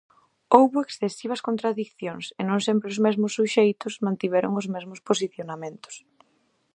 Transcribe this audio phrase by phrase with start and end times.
[0.55, 5.95] Houbo excesivas contradicións e non sempre os mesmos suxeitos mantiveron os mesmos posicionamentos.